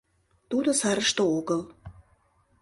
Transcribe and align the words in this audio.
—Тудо 0.49 0.69
сарыште 0.79 1.23
огыл. 1.37 1.61